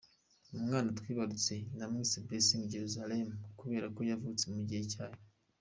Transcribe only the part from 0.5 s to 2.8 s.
Umwana twibarutse, namwise Blessing